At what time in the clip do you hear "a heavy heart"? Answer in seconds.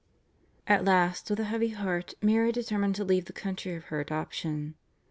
1.41-2.15